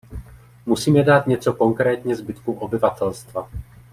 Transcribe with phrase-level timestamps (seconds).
[0.65, 3.49] Musíme dát něco konkrétně zbytku obyvatelstva.